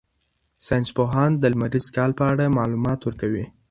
ساینس 0.67 0.89
پوهان 0.97 1.31
د 1.37 1.43
لمریز 1.53 1.85
کال 1.95 2.11
په 2.19 2.23
اړه 2.31 2.55
معلومات 2.57 2.99
ورکوي. 3.03 3.45